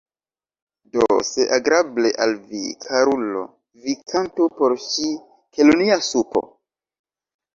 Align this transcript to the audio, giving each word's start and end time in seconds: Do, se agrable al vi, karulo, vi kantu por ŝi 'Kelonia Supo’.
Do, 0.93 1.03
se 1.31 1.43
agrable 1.57 2.11
al 2.25 2.31
vi, 2.53 2.61
karulo, 2.85 3.43
vi 3.83 3.95
kantu 4.13 4.47
por 4.61 4.75
ŝi 4.87 5.07
'Kelonia 5.19 5.99
Supo’. 6.09 6.43